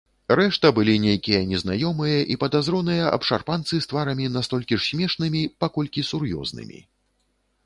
[0.37, 6.79] Рэшта былі нейкія незнаёмыя і падазроныя абшарпанцы з тварамі настолькі ж смешнымі, паколькі сур'ёзнымі.